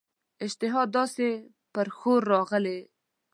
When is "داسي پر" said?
0.95-1.87